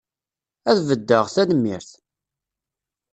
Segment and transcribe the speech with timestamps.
[0.69, 1.91] Ad beddeɣ, tanemmirt!